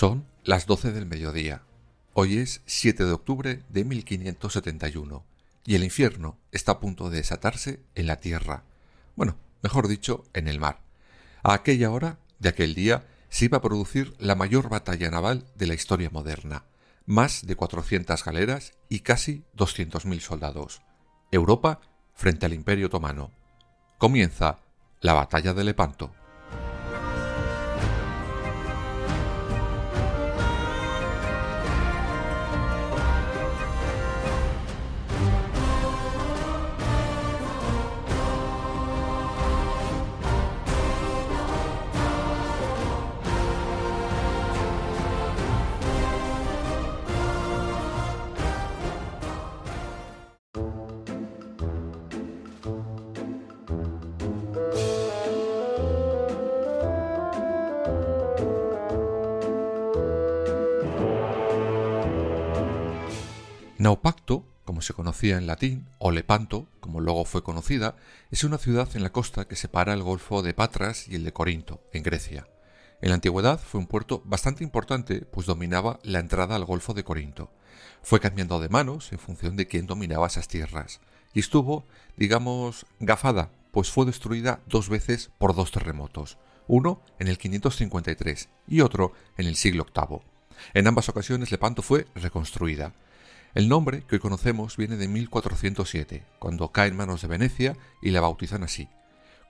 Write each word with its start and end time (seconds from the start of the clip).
Son 0.00 0.24
las 0.44 0.64
12 0.64 0.92
del 0.92 1.04
mediodía. 1.04 1.60
Hoy 2.14 2.38
es 2.38 2.62
7 2.64 3.04
de 3.04 3.12
octubre 3.12 3.62
de 3.68 3.84
1571 3.84 5.26
y 5.66 5.74
el 5.74 5.84
infierno 5.84 6.38
está 6.52 6.72
a 6.72 6.80
punto 6.80 7.10
de 7.10 7.18
desatarse 7.18 7.82
en 7.94 8.06
la 8.06 8.16
tierra. 8.16 8.64
Bueno, 9.14 9.36
mejor 9.62 9.88
dicho, 9.88 10.24
en 10.32 10.48
el 10.48 10.58
mar. 10.58 10.80
A 11.42 11.52
aquella 11.52 11.90
hora 11.90 12.18
de 12.38 12.48
aquel 12.48 12.74
día 12.74 13.04
se 13.28 13.44
iba 13.44 13.58
a 13.58 13.60
producir 13.60 14.14
la 14.18 14.36
mayor 14.36 14.70
batalla 14.70 15.10
naval 15.10 15.44
de 15.54 15.66
la 15.66 15.74
historia 15.74 16.08
moderna. 16.08 16.64
Más 17.04 17.46
de 17.46 17.54
400 17.54 18.24
galeras 18.24 18.72
y 18.88 19.00
casi 19.00 19.44
200.000 19.54 20.20
soldados. 20.20 20.80
Europa 21.30 21.82
frente 22.14 22.46
al 22.46 22.54
Imperio 22.54 22.86
Otomano. 22.86 23.32
Comienza 23.98 24.60
la 25.02 25.12
batalla 25.12 25.52
de 25.52 25.64
Lepanto. 25.64 26.10
Naupacto, 63.80 64.44
como 64.66 64.82
se 64.82 64.92
conocía 64.92 65.38
en 65.38 65.46
latín, 65.46 65.88
o 65.96 66.10
Lepanto, 66.10 66.68
como 66.80 67.00
luego 67.00 67.24
fue 67.24 67.42
conocida, 67.42 67.96
es 68.30 68.44
una 68.44 68.58
ciudad 68.58 68.90
en 68.92 69.02
la 69.02 69.10
costa 69.10 69.48
que 69.48 69.56
separa 69.56 69.94
el 69.94 70.02
Golfo 70.02 70.42
de 70.42 70.52
Patras 70.52 71.08
y 71.08 71.14
el 71.14 71.24
de 71.24 71.32
Corinto, 71.32 71.80
en 71.94 72.02
Grecia. 72.02 72.46
En 73.00 73.08
la 73.08 73.14
antigüedad 73.14 73.58
fue 73.58 73.80
un 73.80 73.86
puerto 73.86 74.20
bastante 74.26 74.64
importante, 74.64 75.22
pues 75.22 75.46
dominaba 75.46 75.98
la 76.02 76.18
entrada 76.18 76.56
al 76.56 76.66
Golfo 76.66 76.92
de 76.92 77.04
Corinto. 77.04 77.50
Fue 78.02 78.20
cambiando 78.20 78.60
de 78.60 78.68
manos 78.68 79.12
en 79.12 79.18
función 79.18 79.56
de 79.56 79.66
quién 79.66 79.86
dominaba 79.86 80.26
esas 80.26 80.46
tierras, 80.46 81.00
y 81.32 81.40
estuvo, 81.40 81.86
digamos, 82.18 82.84
gafada, 82.98 83.50
pues 83.70 83.90
fue 83.90 84.04
destruida 84.04 84.60
dos 84.66 84.90
veces 84.90 85.30
por 85.38 85.54
dos 85.54 85.72
terremotos, 85.72 86.36
uno 86.66 87.00
en 87.18 87.28
el 87.28 87.38
553 87.38 88.50
y 88.68 88.82
otro 88.82 89.14
en 89.38 89.46
el 89.46 89.56
siglo 89.56 89.86
VIII. 89.86 90.20
En 90.74 90.86
ambas 90.86 91.08
ocasiones 91.08 91.50
Lepanto 91.50 91.80
fue 91.80 92.06
reconstruida. 92.14 92.92
El 93.52 93.68
nombre 93.68 94.04
que 94.06 94.14
hoy 94.14 94.20
conocemos 94.20 94.76
viene 94.76 94.96
de 94.96 95.08
1407, 95.08 96.24
cuando 96.38 96.70
cae 96.70 96.88
en 96.88 96.96
manos 96.96 97.22
de 97.22 97.28
Venecia 97.28 97.76
y 98.00 98.10
la 98.10 98.20
bautizan 98.20 98.62
así. 98.62 98.88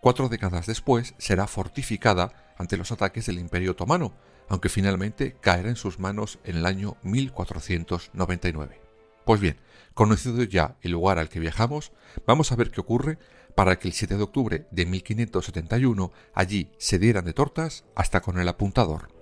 Cuatro 0.00 0.30
décadas 0.30 0.64
después 0.66 1.14
será 1.18 1.46
fortificada 1.46 2.54
ante 2.56 2.78
los 2.78 2.92
ataques 2.92 3.26
del 3.26 3.38
Imperio 3.38 3.72
Otomano, 3.72 4.14
aunque 4.48 4.70
finalmente 4.70 5.36
caerá 5.42 5.68
en 5.68 5.76
sus 5.76 5.98
manos 5.98 6.38
en 6.44 6.56
el 6.56 6.64
año 6.64 6.96
1499. 7.02 8.80
Pues 9.26 9.38
bien, 9.38 9.58
conocido 9.92 10.42
ya 10.44 10.76
el 10.80 10.92
lugar 10.92 11.18
al 11.18 11.28
que 11.28 11.38
viajamos, 11.38 11.92
vamos 12.26 12.52
a 12.52 12.56
ver 12.56 12.70
qué 12.70 12.80
ocurre 12.80 13.18
para 13.54 13.78
que 13.78 13.86
el 13.86 13.92
7 13.92 14.16
de 14.16 14.22
octubre 14.22 14.66
de 14.70 14.86
1571 14.86 16.10
allí 16.32 16.70
se 16.78 16.98
dieran 16.98 17.26
de 17.26 17.34
tortas 17.34 17.84
hasta 17.94 18.22
con 18.22 18.38
el 18.38 18.48
apuntador. 18.48 19.19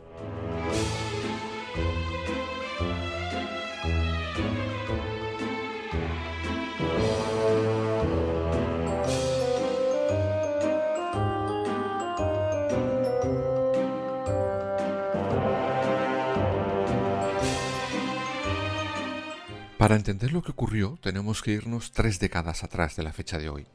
Para 19.79 19.95
entender 19.95 20.33
lo 20.33 20.43
que 20.43 20.51
ocurrió 20.51 20.99
tenemos 21.01 21.41
que 21.41 21.53
irnos 21.53 21.93
tres 21.93 22.19
décadas 22.19 22.65
atrás 22.65 22.97
de 22.97 23.05
la 23.05 23.13
fecha 23.13 23.39
de 23.39 23.49
hoy 23.49 23.69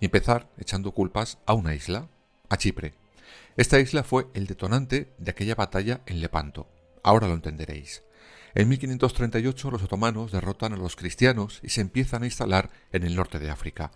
y 0.00 0.06
empezar 0.06 0.48
echando 0.56 0.92
culpas 0.92 1.36
a 1.44 1.52
una 1.52 1.74
isla, 1.74 2.08
a 2.48 2.56
Chipre. 2.56 2.94
Esta 3.58 3.78
isla 3.78 4.02
fue 4.02 4.26
el 4.32 4.46
detonante 4.46 5.12
de 5.18 5.30
aquella 5.30 5.54
batalla 5.54 6.00
en 6.06 6.22
Lepanto. 6.22 6.66
Ahora 7.02 7.28
lo 7.28 7.34
entenderéis. 7.34 8.02
En 8.54 8.70
1538 8.70 9.70
los 9.70 9.82
otomanos 9.82 10.32
derrotan 10.32 10.72
a 10.72 10.78
los 10.78 10.96
cristianos 10.96 11.60
y 11.62 11.68
se 11.68 11.82
empiezan 11.82 12.22
a 12.22 12.26
instalar 12.26 12.70
en 12.90 13.02
el 13.02 13.14
norte 13.14 13.38
de 13.38 13.50
África. 13.50 13.92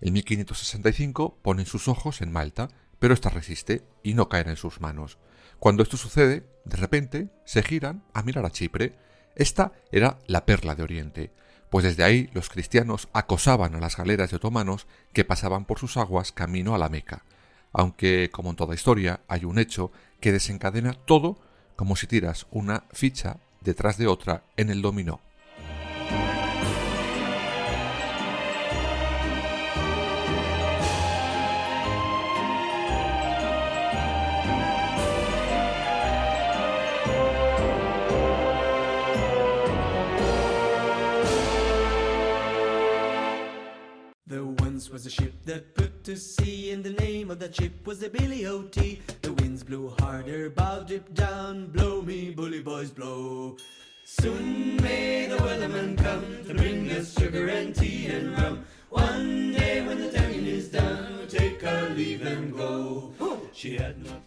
En 0.00 0.12
1565 0.12 1.40
ponen 1.42 1.66
sus 1.66 1.88
ojos 1.88 2.22
en 2.22 2.30
Malta, 2.30 2.68
pero 3.00 3.12
ésta 3.12 3.28
resiste 3.28 3.82
y 4.04 4.14
no 4.14 4.28
caerá 4.28 4.50
en 4.50 4.56
sus 4.56 4.80
manos. 4.80 5.18
Cuando 5.58 5.82
esto 5.82 5.96
sucede, 5.96 6.46
de 6.64 6.76
repente 6.76 7.28
se 7.44 7.64
giran 7.64 8.04
a 8.14 8.22
mirar 8.22 8.46
a 8.46 8.50
Chipre, 8.50 8.96
esta 9.38 9.72
era 9.90 10.18
la 10.26 10.44
perla 10.44 10.74
de 10.74 10.82
Oriente, 10.82 11.30
pues 11.70 11.84
desde 11.84 12.04
ahí 12.04 12.28
los 12.32 12.48
cristianos 12.48 13.08
acosaban 13.12 13.74
a 13.74 13.80
las 13.80 13.96
galeras 13.96 14.30
de 14.30 14.36
otomanos 14.36 14.86
que 15.12 15.24
pasaban 15.24 15.64
por 15.64 15.78
sus 15.78 15.96
aguas 15.96 16.32
camino 16.32 16.74
a 16.74 16.78
la 16.78 16.88
Meca, 16.88 17.24
aunque, 17.72 18.30
como 18.30 18.50
en 18.50 18.56
toda 18.56 18.74
historia, 18.74 19.20
hay 19.28 19.44
un 19.44 19.58
hecho 19.58 19.92
que 20.20 20.32
desencadena 20.32 20.92
todo 20.92 21.38
como 21.76 21.94
si 21.94 22.06
tiras 22.06 22.46
una 22.50 22.84
ficha 22.92 23.36
detrás 23.60 23.98
de 23.98 24.08
otra 24.08 24.42
en 24.56 24.70
el 24.70 24.82
dominó. 24.82 25.20
A 45.08 45.10
ship 45.10 45.32
that 45.46 45.74
put 45.74 46.04
to 46.04 46.14
sea, 46.16 46.70
and 46.72 46.84
the 46.84 46.92
name 47.04 47.30
of 47.30 47.38
that 47.38 47.56
ship 47.56 47.86
was 47.86 47.98
the 47.98 48.10
Billy 48.10 48.44
O.T. 48.44 49.00
The 49.22 49.32
winds 49.32 49.64
blew 49.64 49.88
harder, 50.00 50.50
bow 50.50 50.82
dip 50.82 51.14
down, 51.14 51.70
blow 51.70 52.02
me, 52.02 52.30
bully 52.30 52.60
boys, 52.60 52.90
blow. 52.90 53.56
Soon 54.04 54.76
may 54.82 55.26
the 55.26 55.38
weatherman 55.38 55.96
come 55.96 56.44
to 56.46 56.52
bring 56.52 56.90
us 56.90 57.14
sugar 57.18 57.48
and 57.48 57.74
tea 57.74 58.08
and 58.08 58.36
rum. 58.36 58.66
One 58.90 59.52
day 59.52 59.80
when 59.80 59.98
the 59.98 60.10
tonguing 60.12 60.46
is 60.46 60.70
done, 60.70 61.16
we'll 61.16 61.26
take 61.26 61.64
our 61.64 61.88
leave 61.88 62.26
and 62.26 62.52
go. 62.52 63.14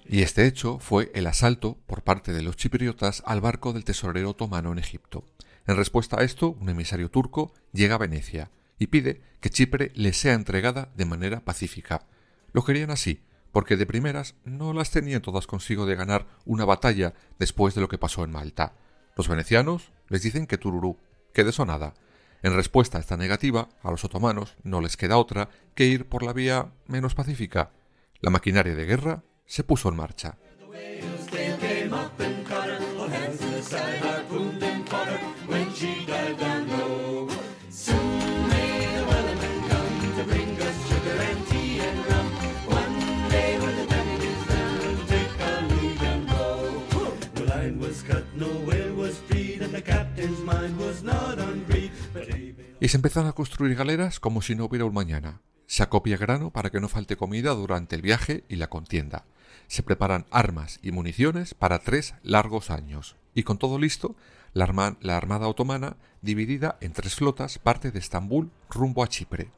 Y 0.10 0.24
este 0.24 0.46
hecho 0.46 0.80
fue 0.80 1.12
el 1.14 1.28
asalto 1.28 1.78
por 1.86 2.02
parte 2.02 2.34
de 2.34 2.42
los 2.42 2.58
chipriotas 2.58 3.24
al 3.26 3.40
barco 3.40 3.72
del 3.72 3.86
tesorero 3.86 4.32
otomano 4.32 4.72
en 4.72 4.80
Egipto. 4.80 5.24
En 5.68 5.78
respuesta 5.78 6.20
a 6.20 6.24
esto, 6.24 6.58
un 6.60 6.70
emisario 6.70 7.10
turco 7.10 7.54
llega 7.72 7.96
a 7.96 8.00
Venecia 8.00 8.50
y 8.82 8.88
pide 8.88 9.22
que 9.42 9.52
Chipre 9.52 9.92
le 9.94 10.12
sea 10.12 10.34
entregada 10.34 10.90
de 10.96 11.06
manera 11.06 11.42
pacífica. 11.42 12.08
Lo 12.52 12.66
querían 12.66 12.90
así, 12.90 13.22
porque 13.52 13.78
de 13.78 13.86
primeras 13.86 14.34
no 14.44 14.74
las 14.74 14.90
tenían 14.90 15.22
todas 15.22 15.46
consigo 15.46 15.86
de 15.86 15.96
ganar 15.96 16.26
una 16.46 16.66
batalla 16.66 17.14
después 17.38 17.76
de 17.76 17.82
lo 17.82 17.88
que 17.88 18.00
pasó 18.00 18.24
en 18.24 18.32
Malta. 18.32 18.74
Los 19.16 19.28
venecianos 19.28 19.92
les 20.10 20.24
dicen 20.24 20.48
que 20.48 20.58
tururú, 20.58 20.98
que 21.32 21.44
de 21.44 21.54
nada. 21.64 21.94
En 22.42 22.56
respuesta 22.56 22.98
a 22.98 23.02
esta 23.02 23.18
negativa, 23.18 23.70
a 23.84 23.92
los 23.92 24.04
otomanos 24.04 24.56
no 24.64 24.82
les 24.82 24.98
queda 24.98 25.20
otra 25.20 25.50
que 25.76 25.86
ir 25.86 26.10
por 26.10 26.24
la 26.24 26.34
vía 26.34 26.72
menos 26.88 27.14
pacífica. 27.14 27.70
La 28.20 28.32
maquinaria 28.32 28.74
de 28.74 28.86
guerra 28.86 29.24
se 29.46 29.64
puso 29.64 29.90
en 29.90 29.96
marcha. 29.96 30.40
Y 52.82 52.88
se 52.88 52.98
empiezan 52.98 53.28
a 53.28 53.34
construir 53.34 53.76
galeras 53.76 54.20
como 54.20 54.42
si 54.42 54.56
no 54.56 54.66
hubiera 54.66 54.86
un 54.86 54.94
mañana. 54.96 55.40
Se 55.68 55.84
acopia 55.84 56.18
grano 56.18 56.50
para 56.50 56.72
que 56.72 56.80
no 56.80 56.90
falte 56.90 57.16
comida 57.16 57.52
durante 57.52 57.96
el 57.96 58.02
viaje 58.02 58.44
y 58.50 58.56
la 58.56 58.72
contienda. 58.72 59.24
Se 59.68 59.84
preparan 59.84 60.26
armas 60.32 60.80
y 60.82 60.92
municiones 60.92 61.54
para 61.54 61.78
tres 61.78 62.16
largos 62.24 62.72
años. 62.72 63.18
Y 63.36 63.44
con 63.44 63.60
todo 63.60 63.78
listo, 63.78 64.16
la, 64.54 64.64
Armada 65.16 65.48
Otomana, 65.48 65.96
dividida 66.24 66.80
en 66.82 66.94
tres 66.94 67.14
flotas, 67.14 67.60
parte 67.60 67.92
de 67.92 68.00
Estambul 68.00 68.50
rumbo 68.68 69.04
a 69.04 69.08
Chipre. 69.08 69.52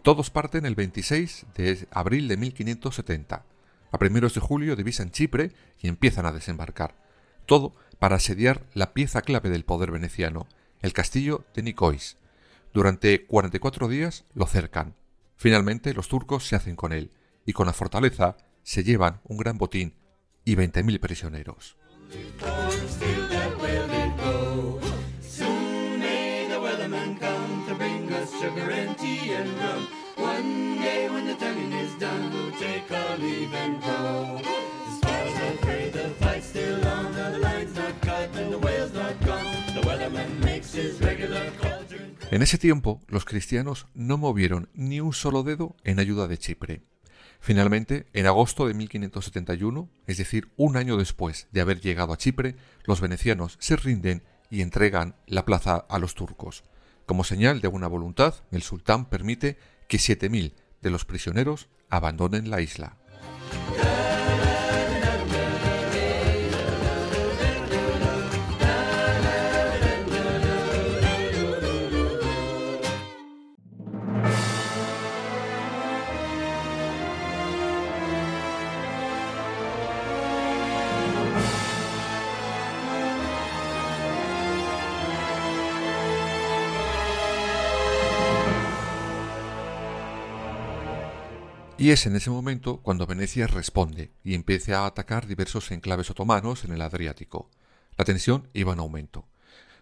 Todos 0.00 0.30
parten 0.30 0.64
el 0.64 0.74
26 0.74 1.44
de 1.54 1.86
abril 1.90 2.26
de 2.26 2.38
1570. 2.38 3.44
A 3.90 3.98
primeros 3.98 4.32
de 4.32 4.40
julio 4.40 4.76
divisan 4.76 5.10
Chipre 5.10 5.52
y 5.78 5.88
empiezan 5.88 6.24
a 6.24 6.32
desembarcar. 6.32 6.96
Todo 7.44 7.74
para 7.98 8.16
asediar 8.16 8.64
la 8.72 8.94
pieza 8.94 9.20
clave 9.20 9.50
del 9.50 9.66
poder 9.66 9.90
veneciano, 9.90 10.46
el 10.80 10.94
castillo 10.94 11.44
de 11.54 11.64
Nicois. 11.64 12.16
Durante 12.72 13.26
44 13.26 13.88
días 13.88 14.24
lo 14.34 14.46
cercan. 14.46 14.94
Finalmente 15.36 15.92
los 15.92 16.08
turcos 16.08 16.46
se 16.46 16.56
hacen 16.56 16.76
con 16.76 16.92
él 16.92 17.10
y 17.44 17.52
con 17.52 17.66
la 17.66 17.72
fortaleza 17.72 18.36
se 18.62 18.84
llevan 18.84 19.20
un 19.24 19.36
gran 19.36 19.58
botín 19.58 19.94
y 20.44 20.56
20.000 20.56 21.00
prisioneros. 21.00 21.76
En 42.42 42.44
ese 42.44 42.58
tiempo, 42.58 43.00
los 43.06 43.24
cristianos 43.24 43.86
no 43.94 44.18
movieron 44.18 44.68
ni 44.74 44.98
un 44.98 45.12
solo 45.12 45.44
dedo 45.44 45.76
en 45.84 46.00
ayuda 46.00 46.26
de 46.26 46.38
Chipre. 46.38 46.82
Finalmente, 47.38 48.06
en 48.14 48.26
agosto 48.26 48.66
de 48.66 48.74
1571, 48.74 49.88
es 50.08 50.16
decir, 50.16 50.48
un 50.56 50.76
año 50.76 50.96
después 50.96 51.46
de 51.52 51.60
haber 51.60 51.80
llegado 51.80 52.12
a 52.12 52.16
Chipre, 52.16 52.56
los 52.84 53.00
venecianos 53.00 53.58
se 53.60 53.76
rinden 53.76 54.24
y 54.50 54.62
entregan 54.62 55.14
la 55.28 55.44
plaza 55.44 55.86
a 55.88 56.00
los 56.00 56.16
turcos. 56.16 56.64
Como 57.06 57.22
señal 57.22 57.60
de 57.60 57.68
buena 57.68 57.86
voluntad, 57.86 58.34
el 58.50 58.62
sultán 58.62 59.08
permite 59.08 59.56
que 59.86 59.98
7.000 59.98 60.52
de 60.80 60.90
los 60.90 61.04
prisioneros 61.04 61.68
abandonen 61.90 62.50
la 62.50 62.60
isla. 62.60 62.96
Y 91.82 91.90
es 91.90 92.06
en 92.06 92.14
ese 92.14 92.30
momento 92.30 92.76
cuando 92.76 93.08
Venecia 93.08 93.48
responde 93.48 94.12
y 94.22 94.36
empieza 94.36 94.78
a 94.78 94.86
atacar 94.86 95.26
diversos 95.26 95.68
enclaves 95.72 96.10
otomanos 96.10 96.62
en 96.62 96.70
el 96.70 96.80
Adriático. 96.80 97.50
La 97.96 98.04
tensión 98.04 98.48
iba 98.52 98.72
en 98.72 98.78
aumento. 98.78 99.26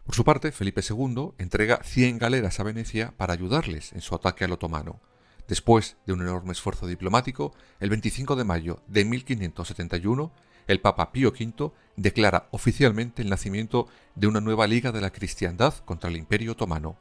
Por 0.04 0.14
su 0.14 0.24
parte, 0.24 0.50
Felipe 0.50 0.80
II 0.80 1.32
entrega 1.36 1.82
100 1.84 2.16
galeras 2.16 2.58
a 2.58 2.62
Venecia 2.62 3.12
para 3.18 3.34
ayudarles 3.34 3.92
en 3.92 4.00
su 4.00 4.14
ataque 4.14 4.46
al 4.46 4.52
otomano. 4.52 4.98
Después 5.46 5.98
de 6.06 6.14
un 6.14 6.22
enorme 6.22 6.52
esfuerzo 6.52 6.86
diplomático, 6.86 7.52
el 7.80 7.90
25 7.90 8.34
de 8.34 8.44
mayo 8.44 8.82
de 8.86 9.04
1571, 9.04 10.32
el 10.68 10.80
Papa 10.80 11.12
Pío 11.12 11.34
V 11.38 11.70
declara 11.96 12.48
oficialmente 12.50 13.20
el 13.20 13.28
nacimiento 13.28 13.88
de 14.14 14.26
una 14.26 14.40
nueva 14.40 14.66
Liga 14.66 14.90
de 14.90 15.02
la 15.02 15.10
Cristiandad 15.10 15.74
contra 15.84 16.08
el 16.08 16.16
Imperio 16.16 16.52
Otomano, 16.52 16.96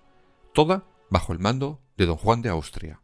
toda 0.53 0.83
bajo 1.09 1.31
el 1.31 1.39
mando 1.39 1.79
de 1.95 2.05
don 2.05 2.17
Juan 2.17 2.41
de 2.41 2.49
Austria. 2.49 2.99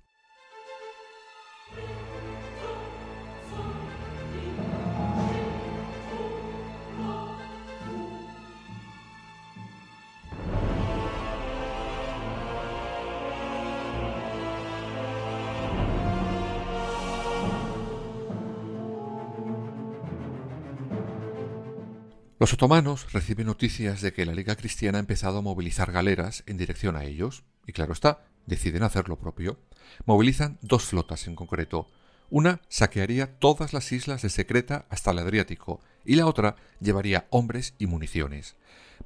Los 22.46 22.54
otomanos 22.54 23.12
reciben 23.12 23.48
noticias 23.48 24.02
de 24.02 24.14
que 24.14 24.24
la 24.24 24.36
Liga 24.36 24.56
Cristiana 24.56 25.00
ha 25.00 25.02
empezado 25.02 25.40
a 25.40 25.42
movilizar 25.42 25.92
galeras 25.92 26.44
en 26.46 26.58
dirección 26.58 26.96
a 26.96 27.04
ellos, 27.04 27.44
y 27.66 27.72
claro 27.72 27.92
está, 27.92 28.28
deciden 28.46 28.84
hacer 28.84 29.10
lo 29.10 29.18
propio. 29.18 29.58
Movilizan 30.06 30.60
dos 30.62 30.84
flotas 30.84 31.26
en 31.26 31.36
concreto. 31.36 31.88
Una 32.30 32.62
saquearía 32.70 33.40
todas 33.40 33.74
las 33.74 33.92
islas 33.92 34.22
de 34.22 34.30
Secreta 34.30 34.86
hasta 34.92 35.10
el 35.10 35.18
Adriático, 35.18 35.82
y 36.06 36.18
la 36.18 36.28
otra 36.28 36.56
llevaría 36.80 37.26
hombres 37.32 37.74
y 37.80 37.88
municiones. 37.88 38.58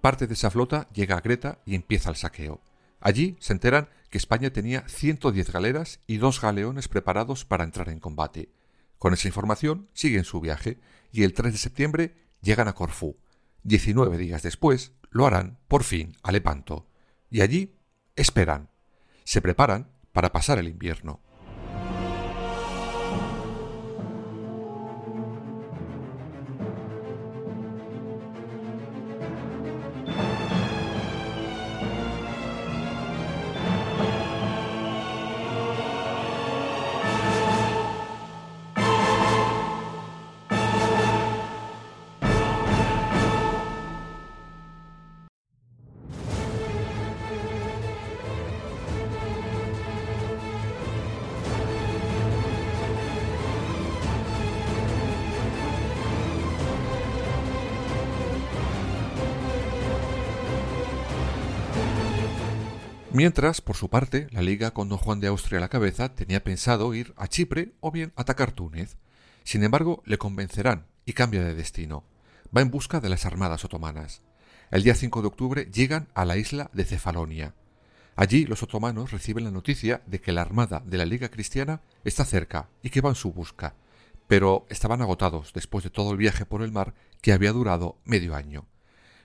Parte 0.02 0.28
de 0.28 0.34
esa 0.34 0.52
flota 0.52 0.90
llega 0.92 1.16
a 1.16 1.22
Creta 1.22 1.60
y 1.66 1.76
empieza 1.76 2.10
el 2.10 2.18
saqueo. 2.18 2.60
Allí 3.00 3.38
se 3.40 3.54
enteran 3.54 3.88
que 4.10 4.18
España 4.18 4.52
tenía 4.52 4.84
110 4.90 5.50
galeras 5.54 6.02
y 6.08 6.18
dos 6.18 6.42
galeones 6.42 6.90
preparados 6.90 7.46
para 7.46 7.64
entrar 7.64 7.88
en 7.88 8.02
combate. 8.02 8.50
Con 8.98 9.14
esa 9.14 9.30
información 9.30 9.88
siguen 9.94 10.26
su 10.26 10.42
viaje 10.42 10.78
y 11.14 11.24
el 11.24 11.34
3 11.34 11.54
de 11.54 11.58
septiembre 11.58 12.16
llegan 12.42 12.68
a 12.68 12.74
Corfú. 12.74 13.16
Diecinueve 13.64 14.18
días 14.18 14.44
después 14.44 14.94
lo 15.10 15.26
harán, 15.26 15.60
por 15.68 15.84
fin, 15.84 16.16
a 16.24 16.32
Lepanto. 16.32 16.88
Y 17.30 17.42
allí 17.42 17.76
esperan. 18.16 18.70
Se 19.24 19.42
preparan 19.42 19.92
para 20.12 20.32
pasar 20.32 20.60
el 20.60 20.68
invierno. 20.68 21.22
Mientras, 63.12 63.60
por 63.62 63.76
su 63.76 63.90
parte, 63.90 64.28
la 64.30 64.44
Liga 64.44 64.70
con 64.72 64.88
don 64.88 65.00
Juan 65.00 65.20
de 65.20 65.28
Austria 65.28 65.58
a 65.58 65.62
la 65.62 65.70
cabeza 65.70 66.14
tenía 66.14 66.44
pensado 66.44 66.94
ir 66.94 67.14
a 67.18 67.28
Chipre 67.28 67.74
o 67.80 67.90
bien 67.90 68.14
atacar 68.16 68.52
Túnez. 68.52 68.98
Sin 69.44 69.64
embargo, 69.64 70.04
le 70.06 70.20
convencerán 70.20 70.86
y 71.06 71.14
cambia 71.14 71.44
de 71.44 71.56
destino. 71.56 72.04
Va 72.56 72.62
en 72.62 72.70
busca 72.70 73.00
de 73.00 73.10
las 73.10 73.26
armadas 73.26 73.66
otomanas. 73.66 74.22
El 74.70 74.84
día 74.84 74.94
5 74.94 75.22
de 75.22 75.28
octubre 75.28 75.70
llegan 75.74 76.08
a 76.14 76.24
la 76.24 76.38
isla 76.38 76.70
de 76.72 76.86
Cefalonia. 76.86 77.56
Allí 78.16 78.46
los 78.46 78.62
otomanos 78.62 79.12
reciben 79.12 79.44
la 79.44 79.52
noticia 79.52 80.04
de 80.06 80.22
que 80.22 80.32
la 80.32 80.42
armada 80.42 80.84
de 80.86 80.98
la 81.00 81.06
Liga 81.06 81.30
Cristiana 81.30 81.82
está 82.04 82.26
cerca 82.26 82.70
y 82.84 82.92
que 82.92 83.02
va 83.02 83.10
en 83.10 83.16
su 83.16 83.34
busca, 83.34 83.74
pero 84.28 84.68
estaban 84.70 85.02
agotados 85.02 85.52
después 85.54 85.84
de 85.84 85.90
todo 85.90 86.12
el 86.12 86.18
viaje 86.18 86.46
por 86.46 86.62
el 86.62 86.72
mar 86.72 86.94
que 87.22 87.34
había 87.34 87.54
durado 87.54 87.98
medio 88.06 88.36
año. 88.36 88.68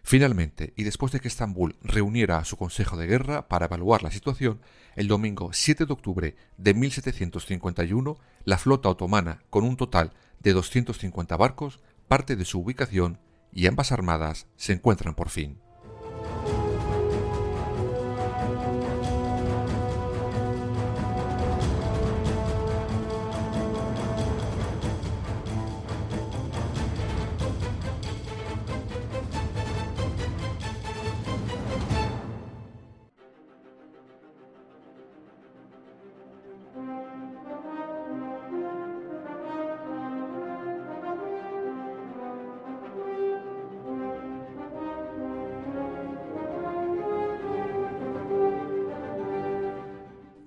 Finalmente, 0.06 0.74
y 0.76 0.84
después 0.84 1.12
de 1.12 1.20
que 1.20 1.28
Estambul 1.28 1.76
reuniera 1.82 2.36
a 2.36 2.44
su 2.44 2.58
Consejo 2.58 2.98
de 2.98 3.06
Guerra 3.06 3.48
para 3.48 3.66
evaluar 3.66 4.02
la 4.02 4.10
situación, 4.10 4.60
el 4.96 5.08
domingo 5.08 5.54
7 5.54 5.86
de 5.86 5.92
octubre 5.94 6.36
de 6.58 6.74
1751, 6.74 8.18
la 8.44 8.58
flota 8.58 8.90
otomana, 8.90 9.42
con 9.48 9.64
un 9.64 9.78
total 9.78 10.12
de 10.40 10.52
250 10.52 11.38
barcos, 11.38 11.80
parte 12.06 12.36
de 12.36 12.44
su 12.44 12.60
ubicación 12.60 13.18
y 13.50 13.66
ambas 13.66 13.92
armadas 13.92 14.46
se 14.56 14.74
encuentran 14.74 15.14
por 15.14 15.30
fin. 15.30 15.58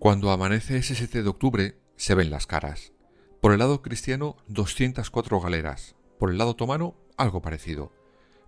Cuando 0.07 0.31
amanece 0.31 0.77
ese 0.77 0.95
7 0.95 1.21
de 1.21 1.27
octubre, 1.27 1.81
se 1.97 2.15
ven 2.15 2.29
las 2.29 2.47
caras. 2.47 2.93
Por 3.41 3.51
el 3.51 3.59
lado 3.59 3.81
cristiano, 3.81 4.37
204 4.47 5.41
galeras. 5.41 5.97
Por 6.17 6.31
el 6.31 6.37
lado 6.37 6.51
otomano, 6.51 6.95
algo 7.17 7.41
parecido. 7.41 7.91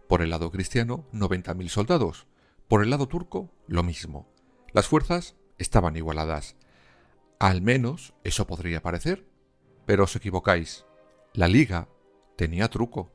Por 0.08 0.22
el 0.22 0.30
lado 0.30 0.52
cristiano, 0.52 1.06
90.000 1.12 1.68
soldados. 1.68 2.28
Por 2.70 2.82
el 2.82 2.90
lado 2.90 3.10
turco, 3.10 3.52
lo 3.68 3.84
mismo. 3.84 4.32
Las 4.72 4.88
fuerzas 4.88 5.36
estaban 5.58 5.98
igualadas. 5.98 6.56
Al 7.40 7.62
menos 7.62 8.14
eso 8.24 8.48
podría 8.48 8.82
parecer. 8.82 9.28
Pero 9.86 10.06
os 10.06 10.16
equivocáis. 10.16 10.86
La 11.34 11.50
liga 11.50 11.90
tenía 12.38 12.70
truco. 12.70 13.12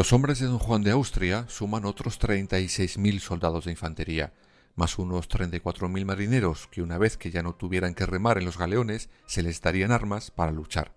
Los 0.00 0.14
hombres 0.14 0.38
de 0.38 0.46
don 0.46 0.58
Juan 0.58 0.82
de 0.82 0.92
Austria 0.92 1.44
suman 1.48 1.84
otros 1.84 2.18
36.000 2.18 3.18
soldados 3.18 3.66
de 3.66 3.72
infantería, 3.72 4.32
más 4.74 4.98
unos 4.98 5.28
34.000 5.28 6.06
marineros 6.06 6.68
que 6.68 6.80
una 6.80 6.96
vez 6.96 7.18
que 7.18 7.30
ya 7.30 7.42
no 7.42 7.54
tuvieran 7.54 7.92
que 7.92 8.06
remar 8.06 8.38
en 8.38 8.46
los 8.46 8.56
galeones 8.56 9.10
se 9.26 9.42
les 9.42 9.60
darían 9.60 9.92
armas 9.92 10.30
para 10.30 10.52
luchar. 10.52 10.94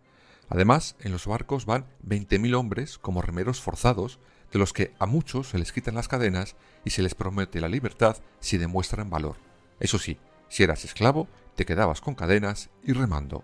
Además, 0.48 0.96
en 1.02 1.12
los 1.12 1.28
barcos 1.28 1.66
van 1.66 1.86
20.000 2.08 2.56
hombres 2.56 2.98
como 2.98 3.22
remeros 3.22 3.60
forzados, 3.60 4.22
de 4.54 4.60
los 4.60 4.72
que 4.72 4.94
a 5.00 5.06
muchos 5.06 5.50
se 5.50 5.60
les 5.60 5.74
quitan 5.74 5.96
las 5.96 6.08
cadenas 6.08 6.56
y 6.86 6.92
se 6.92 7.04
les 7.04 7.14
promete 7.14 7.60
la 7.60 7.68
libertad 7.68 8.16
si 8.40 8.58
demuestran 8.58 9.10
valor. 9.10 9.36
Eso 9.82 10.00
sí, 10.00 10.18
si 10.48 10.64
eras 10.64 10.86
esclavo, 10.86 11.28
te 11.58 11.66
quedabas 11.66 12.00
con 12.00 12.16
cadenas 12.16 12.70
y 12.86 12.94
remando. 12.94 13.44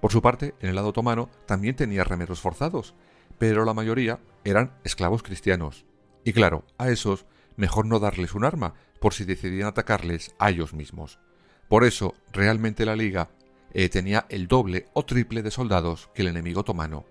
Por 0.00 0.10
su 0.10 0.22
parte, 0.22 0.56
en 0.58 0.70
el 0.70 0.74
lado 0.74 0.88
otomano 0.88 1.30
también 1.46 1.76
tenía 1.76 2.02
remeros 2.02 2.40
forzados, 2.40 2.96
pero 3.38 3.64
la 3.64 3.74
mayoría 3.74 4.20
eran 4.44 4.72
esclavos 4.84 5.22
cristianos. 5.22 5.84
Y 6.24 6.32
claro, 6.32 6.64
a 6.76 6.90
esos 6.90 7.26
mejor 7.56 7.86
no 7.86 7.98
darles 7.98 8.34
un 8.34 8.44
arma, 8.44 8.74
por 9.00 9.14
si 9.14 9.24
decidían 9.24 9.68
atacarles 9.68 10.34
a 10.38 10.50
ellos 10.50 10.74
mismos. 10.74 11.18
Por 11.68 11.84
eso, 11.84 12.14
realmente 12.32 12.84
la 12.84 12.96
Liga 12.96 13.30
eh, 13.72 13.88
tenía 13.88 14.26
el 14.28 14.48
doble 14.48 14.86
o 14.94 15.04
triple 15.04 15.42
de 15.42 15.50
soldados 15.50 16.10
que 16.14 16.22
el 16.22 16.28
enemigo 16.28 16.60
otomano, 16.60 17.04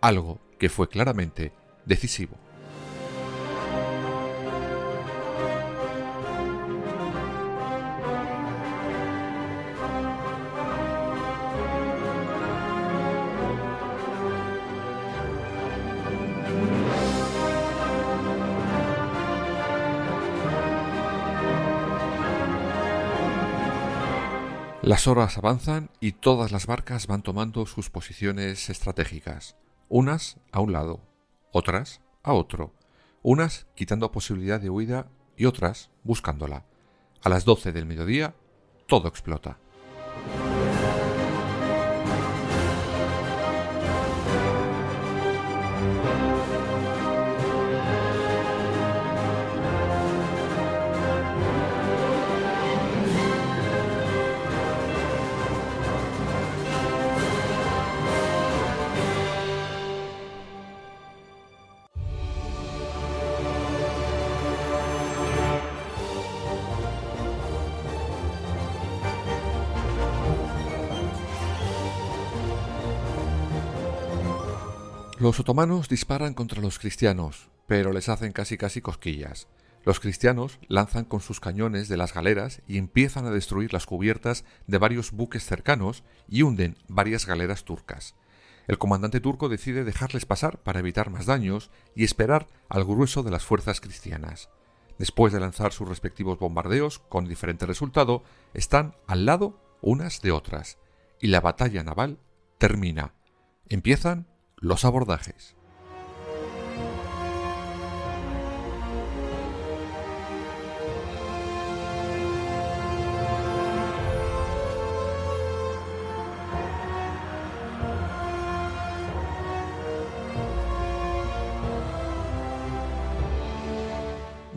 algo 0.00 0.40
que 0.58 0.68
fue 0.68 0.88
claramente 0.88 1.52
decisivo. 1.84 2.36
Las 24.84 25.06
horas 25.06 25.38
avanzan 25.38 25.88
y 25.98 26.12
todas 26.12 26.52
las 26.52 26.66
barcas 26.66 27.06
van 27.06 27.22
tomando 27.22 27.64
sus 27.64 27.88
posiciones 27.88 28.68
estratégicas, 28.68 29.56
unas 29.88 30.36
a 30.52 30.60
un 30.60 30.74
lado, 30.74 31.00
otras 31.52 32.02
a 32.22 32.34
otro, 32.34 32.74
unas 33.22 33.66
quitando 33.74 34.12
posibilidad 34.12 34.60
de 34.60 34.68
huida 34.68 35.08
y 35.38 35.46
otras 35.46 35.90
buscándola. 36.02 36.66
A 37.22 37.30
las 37.30 37.46
doce 37.46 37.72
del 37.72 37.86
mediodía, 37.86 38.34
todo 38.86 39.08
explota. 39.08 39.56
Los 75.24 75.40
otomanos 75.40 75.88
disparan 75.88 76.34
contra 76.34 76.60
los 76.60 76.78
cristianos, 76.78 77.48
pero 77.66 77.94
les 77.94 78.10
hacen 78.10 78.32
casi 78.32 78.58
casi 78.58 78.82
cosquillas. 78.82 79.48
Los 79.82 79.98
cristianos 79.98 80.58
lanzan 80.68 81.06
con 81.06 81.22
sus 81.22 81.40
cañones 81.40 81.88
de 81.88 81.96
las 81.96 82.12
galeras 82.12 82.60
y 82.68 82.76
empiezan 82.76 83.24
a 83.24 83.30
destruir 83.30 83.72
las 83.72 83.86
cubiertas 83.86 84.44
de 84.66 84.76
varios 84.76 85.12
buques 85.12 85.46
cercanos 85.46 86.04
y 86.28 86.42
hunden 86.42 86.76
varias 86.88 87.24
galeras 87.24 87.64
turcas. 87.64 88.16
El 88.66 88.76
comandante 88.76 89.18
turco 89.18 89.48
decide 89.48 89.84
dejarles 89.84 90.26
pasar 90.26 90.58
para 90.58 90.80
evitar 90.80 91.08
más 91.08 91.24
daños 91.24 91.70
y 91.96 92.04
esperar 92.04 92.46
al 92.68 92.84
grueso 92.84 93.22
de 93.22 93.30
las 93.30 93.46
fuerzas 93.46 93.80
cristianas. 93.80 94.50
Después 94.98 95.32
de 95.32 95.40
lanzar 95.40 95.72
sus 95.72 95.88
respectivos 95.88 96.38
bombardeos, 96.38 96.98
con 96.98 97.26
diferente 97.26 97.64
resultado, 97.64 98.24
están 98.52 98.94
al 99.06 99.24
lado 99.24 99.58
unas 99.80 100.20
de 100.20 100.32
otras, 100.32 100.76
y 101.18 101.28
la 101.28 101.40
batalla 101.40 101.82
naval 101.82 102.18
termina. 102.58 103.14
Empiezan 103.70 104.26
los 104.64 104.86
abordajes. 104.86 105.54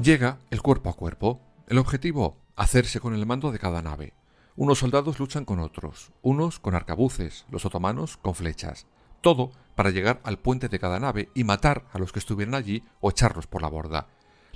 Llega 0.01 0.39
el 0.51 0.61
cuerpo 0.61 0.89
a 0.89 0.93
cuerpo. 0.93 1.41
El 1.67 1.79
objetivo, 1.79 2.37
hacerse 2.55 3.01
con 3.01 3.13
el 3.13 3.25
mando 3.25 3.51
de 3.51 3.59
cada 3.59 3.81
nave. 3.81 4.13
Unos 4.55 4.79
soldados 4.79 5.19
luchan 5.19 5.43
con 5.43 5.59
otros, 5.59 6.13
unos 6.21 6.59
con 6.59 6.75
arcabuces, 6.75 7.45
los 7.51 7.65
otomanos 7.65 8.15
con 8.15 8.35
flechas. 8.35 8.87
Todo 9.27 9.51
para 9.75 9.89
llegar 9.89 10.21
al 10.23 10.39
puente 10.39 10.69
de 10.69 10.79
cada 10.79 11.01
nave 11.01 11.27
y 11.35 11.43
matar 11.43 11.83
a 11.91 11.99
los 11.99 12.13
que 12.13 12.19
estuvieran 12.19 12.55
allí 12.55 12.85
o 13.01 13.09
echarlos 13.09 13.45
por 13.45 13.61
la 13.61 13.67
borda. 13.67 14.07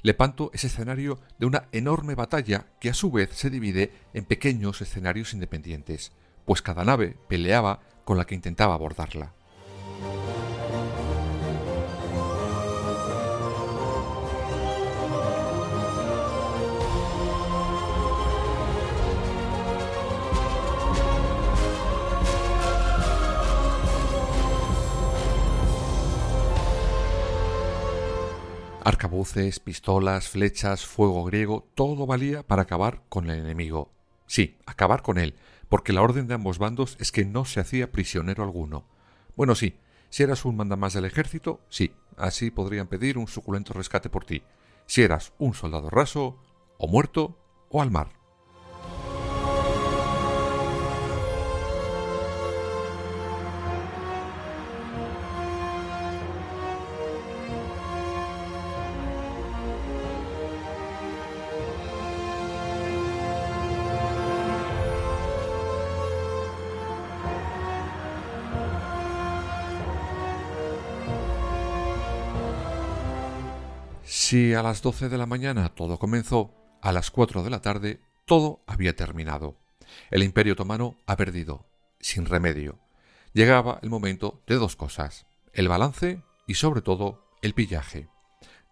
Lepanto 0.02 0.50
es 0.54 0.64
escenario 0.64 1.20
de 1.40 1.46
una 1.46 1.68
enorme 1.74 2.16
batalla 2.16 2.68
que 2.80 2.90
a 2.90 2.94
su 2.94 3.12
vez 3.12 3.32
se 3.34 3.50
divide 3.50 3.92
en 4.14 4.24
pequeños 4.24 4.80
escenarios 4.80 5.34
independientes, 5.34 6.14
pues 6.46 6.62
cada 6.62 6.86
nave 6.86 7.18
peleaba 7.28 7.82
con 8.06 8.18
la 8.18 8.24
que 8.24 8.34
intentaba 8.34 8.74
abordarla. 8.74 9.34
Arcabuces, 28.84 29.60
pistolas, 29.60 30.28
flechas, 30.28 30.88
fuego 30.88 31.24
griego, 31.24 31.68
todo 31.76 32.08
valía 32.08 32.42
para 32.42 32.64
acabar 32.64 33.04
con 33.10 33.30
el 33.30 33.38
enemigo. 33.38 33.92
Sí, 34.26 34.58
acabar 34.66 35.04
con 35.04 35.20
él, 35.20 35.36
porque 35.70 35.94
la 35.94 36.02
orden 36.02 36.28
de 36.28 36.34
ambos 36.34 36.58
bandos 36.58 36.98
es 37.00 37.12
que 37.12 37.24
no 37.24 37.46
se 37.46 37.60
hacía 37.60 37.92
prisionero 37.92 38.44
alguno. 38.44 38.86
Bueno, 39.36 39.54
sí, 39.54 39.78
si 40.10 40.24
eras 40.24 40.46
un 40.46 40.58
mandamás 40.58 40.94
del 40.94 41.06
ejército, 41.06 41.62
sí, 41.70 41.94
así 42.18 42.50
podrían 42.50 42.88
pedir 42.88 43.20
un 43.20 43.28
suculento 43.28 43.74
rescate 43.74 44.10
por 44.10 44.26
ti. 44.26 44.42
Si 44.88 45.04
eras 45.04 45.32
un 45.38 45.54
soldado 45.54 45.92
raso, 45.92 46.40
o 46.80 46.88
muerto, 46.88 47.38
o 47.70 47.84
al 47.84 47.92
mar. 47.92 48.21
Si 74.32 74.54
a 74.54 74.64
las 74.64 74.82
12 74.82 75.10
de 75.10 75.18
la 75.18 75.26
mañana 75.26 75.76
todo 75.76 76.00
comenzó, 76.00 76.54
a 76.82 76.94
las 76.94 77.12
4 77.12 77.44
de 77.44 77.50
la 77.50 77.62
tarde, 77.62 78.00
todo 78.24 78.64
había 78.66 78.96
terminado. 78.96 79.58
El 80.10 80.24
Imperio 80.24 80.54
Otomano 80.54 80.96
ha 81.06 81.18
perdido, 81.18 81.66
sin 82.00 82.26
remedio. 82.26 82.80
Llegaba 83.34 83.80
el 83.82 83.90
momento 83.90 84.42
de 84.48 84.56
dos 84.56 84.78
cosas, 84.78 85.26
el 85.52 85.68
balance 85.68 86.24
y 86.48 86.54
sobre 86.54 86.82
todo 86.82 87.26
el 87.42 87.54
pillaje. 87.54 88.08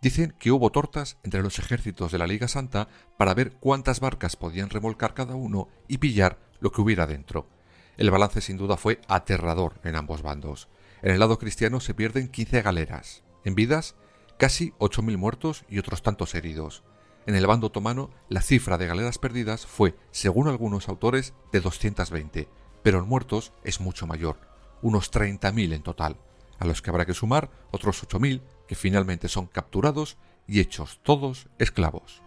Dicen 0.02 0.34
que 0.40 0.52
hubo 0.52 0.70
tortas 0.70 1.18
entre 1.26 1.44
los 1.44 1.60
ejércitos 1.60 2.14
de 2.14 2.20
la 2.20 2.28
Liga 2.28 2.48
Santa 2.48 2.88
para 3.18 3.34
ver 3.34 3.52
cuántas 3.60 4.00
barcas 4.00 4.38
podían 4.38 4.70
remolcar 4.70 5.14
cada 5.14 5.36
uno 5.36 5.68
y 5.90 5.98
pillar 5.98 6.40
lo 6.62 6.72
que 6.72 6.80
hubiera 6.80 7.06
dentro. 7.06 7.50
El 7.98 8.12
balance 8.12 8.40
sin 8.40 8.56
duda 8.56 8.78
fue 8.78 9.02
aterrador 9.10 9.82
en 9.84 9.98
ambos 9.98 10.22
bandos. 10.22 10.70
En 11.02 11.12
el 11.12 11.20
lado 11.20 11.38
cristiano 11.38 11.82
se 11.82 11.94
pierden 11.94 12.30
15 12.30 12.62
galeras. 12.62 13.24
En 13.44 13.56
vidas, 13.56 13.98
casi 14.40 14.72
8.000 14.80 15.18
muertos 15.18 15.66
y 15.68 15.80
otros 15.80 16.02
tantos 16.02 16.34
heridos. 16.34 16.84
En 17.28 17.36
el 17.36 17.46
bando 17.46 17.68
otomano, 17.68 18.10
la 18.30 18.42
cifra 18.42 18.78
de 18.78 18.88
galeras 18.88 19.18
perdidas 19.18 19.66
fue, 19.66 19.96
según 20.12 20.48
algunos 20.48 20.88
autores, 20.88 21.34
de 21.52 21.60
220, 21.60 22.48
pero 22.82 23.00
en 23.00 23.08
muertos 23.08 23.52
es 23.66 23.82
mucho 23.82 24.08
mayor, 24.08 24.40
unos 24.82 25.12
30.000 25.12 25.74
en 25.74 25.84
total, 25.84 26.18
a 26.58 26.66
los 26.66 26.82
que 26.82 26.90
habrá 26.90 27.06
que 27.06 27.14
sumar 27.14 27.52
otros 27.72 28.02
8.000 28.08 28.42
que 28.66 28.76
finalmente 28.76 29.28
son 29.28 29.48
capturados 29.48 30.18
y 30.48 30.62
hechos 30.62 31.02
todos 31.04 31.50
esclavos. 31.60 32.24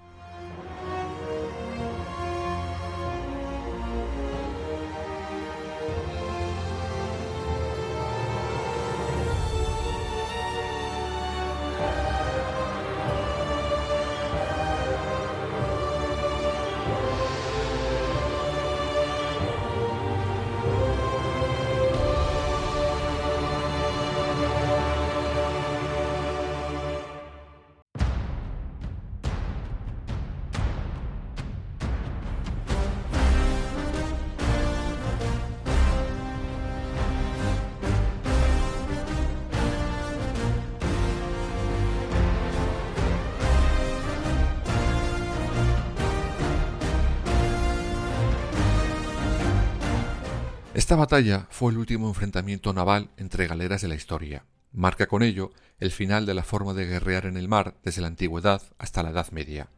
Esta 50.93 51.01
batalla 51.01 51.47
fue 51.49 51.73
el 51.73 51.79
último 51.79 52.07
enfrentamiento 52.09 52.75
naval 52.75 53.09
entre 53.17 53.47
galeras 53.47 53.81
de 53.81 53.89
la 53.89 53.95
historia. 53.95 54.45
Marca 54.73 55.07
con 55.07 55.23
ello 55.23 55.51
el 55.81 55.91
final 55.91 56.27
de 56.27 56.35
la 56.35 56.43
forma 56.43 56.75
de 56.75 56.85
guerrear 56.85 57.25
en 57.25 57.39
el 57.39 57.49
mar 57.49 57.79
desde 57.83 58.03
la 58.03 58.09
antigüedad 58.09 58.61
hasta 58.77 59.03
la 59.03 59.09
Edad 59.09 59.31
Media. 59.31 59.71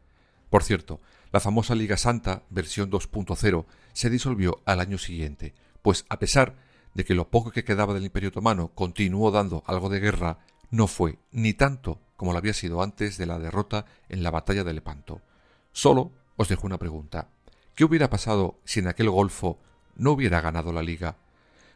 Por 0.50 0.64
cierto, 0.64 1.00
la 1.30 1.38
famosa 1.38 1.76
Liga 1.76 1.96
Santa, 1.96 2.42
versión 2.50 2.90
2.0, 2.90 3.64
se 3.92 4.10
disolvió 4.10 4.60
al 4.64 4.80
año 4.80 4.98
siguiente, 4.98 5.54
pues 5.82 6.04
a 6.08 6.18
pesar 6.18 6.56
de 6.94 7.04
que 7.04 7.14
lo 7.14 7.30
poco 7.30 7.52
que 7.52 7.62
quedaba 7.62 7.94
del 7.94 8.06
Imperio 8.06 8.30
Otomano 8.30 8.72
continuó 8.74 9.30
dando 9.30 9.62
algo 9.68 9.90
de 9.90 10.00
guerra, 10.00 10.38
no 10.70 10.88
fue 10.88 11.20
ni 11.30 11.54
tanto 11.54 12.00
como 12.16 12.32
lo 12.32 12.38
había 12.38 12.54
sido 12.54 12.82
antes 12.82 13.18
de 13.18 13.26
la 13.26 13.38
derrota 13.38 13.86
en 14.08 14.24
la 14.24 14.32
batalla 14.32 14.64
de 14.64 14.72
Lepanto. 14.72 15.20
Solo 15.70 16.10
os 16.34 16.48
dejo 16.48 16.66
una 16.66 16.80
pregunta. 16.80 17.28
¿Qué 17.76 17.84
hubiera 17.84 18.10
pasado 18.10 18.58
si 18.64 18.80
en 18.80 18.88
aquel 18.88 19.10
golfo 19.10 19.60
no 19.96 20.12
hubiera 20.12 20.40
ganado 20.40 20.72
la 20.72 20.82
liga? 20.82 21.16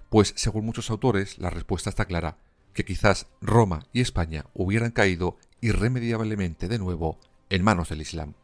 Pues 0.09 0.33
según 0.37 0.65
muchos 0.65 0.91
autores 0.91 1.39
la 1.39 1.51
respuesta 1.51 1.91
está 1.91 2.05
clara, 2.07 2.37
que 2.73 2.85
quizás 2.85 3.27
Roma 3.41 3.87
y 3.93 4.01
España 4.01 4.47
hubieran 4.55 4.91
caído 4.91 5.37
irremediablemente 5.61 6.69
de 6.69 6.79
nuevo 6.79 7.19
en 7.51 7.65
manos 7.65 7.89
del 7.89 8.01
Islam. 8.01 8.35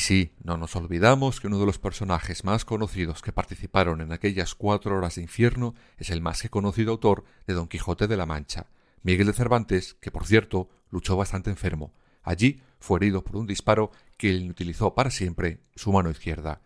Y 0.00 0.02
sí, 0.02 0.32
no 0.42 0.56
nos 0.56 0.76
olvidamos 0.76 1.40
que 1.40 1.46
uno 1.46 1.58
de 1.58 1.66
los 1.66 1.78
personajes 1.78 2.42
más 2.42 2.64
conocidos 2.64 3.20
que 3.20 3.34
participaron 3.34 4.00
en 4.00 4.12
aquellas 4.12 4.54
cuatro 4.54 4.96
horas 4.96 5.16
de 5.16 5.20
infierno 5.20 5.74
es 5.98 6.08
el 6.08 6.22
más 6.22 6.40
que 6.40 6.48
conocido 6.48 6.92
autor 6.92 7.24
de 7.46 7.52
Don 7.52 7.68
Quijote 7.68 8.06
de 8.06 8.16
la 8.16 8.24
Mancha, 8.24 8.68
Miguel 9.02 9.26
de 9.26 9.34
Cervantes, 9.34 9.98
que 10.00 10.10
por 10.10 10.24
cierto 10.24 10.70
luchó 10.90 11.18
bastante 11.18 11.50
enfermo. 11.50 11.92
Allí 12.22 12.62
fue 12.78 12.96
herido 12.96 13.22
por 13.22 13.36
un 13.36 13.46
disparo 13.46 13.90
que 14.16 14.30
él 14.30 14.48
utilizó 14.48 14.94
para 14.94 15.10
siempre 15.10 15.60
su 15.74 15.92
mano 15.92 16.08
izquierda. 16.08 16.62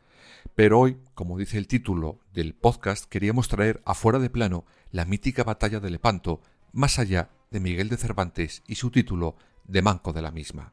Pero 0.55 0.79
hoy, 0.79 0.99
como 1.15 1.37
dice 1.37 1.59
el 1.59 1.67
título 1.67 2.21
del 2.33 2.55
podcast, 2.55 3.07
queríamos 3.07 3.49
traer 3.49 3.83
afuera 3.85 4.21
de 4.21 4.31
plano 4.31 4.65
la 4.93 5.07
mítica 5.07 5.43
batalla 5.43 5.81
de 5.81 5.91
Lepanto, 5.91 6.41
más 6.71 7.01
allá 7.01 7.31
de 7.51 7.59
Miguel 7.59 7.89
de 7.89 7.97
Cervantes 7.97 8.63
y 8.69 8.77
su 8.77 8.93
título 8.93 9.35
de 9.65 9.83
Manco 9.83 10.13
de 10.13 10.23
la 10.23 10.31
misma. 10.31 10.73